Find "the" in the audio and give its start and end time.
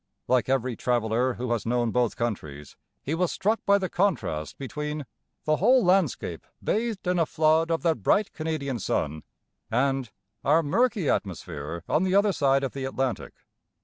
3.77-3.87, 5.45-5.57, 12.01-12.15, 12.73-12.83